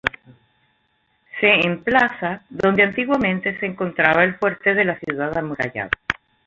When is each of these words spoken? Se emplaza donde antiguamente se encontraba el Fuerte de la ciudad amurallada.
Se 1.39 1.45
emplaza 1.47 2.41
donde 2.49 2.81
antiguamente 2.81 3.59
se 3.59 3.67
encontraba 3.67 4.23
el 4.23 4.33
Fuerte 4.33 4.73
de 4.73 4.83
la 4.85 4.97
ciudad 4.97 5.37
amurallada. 5.37 5.91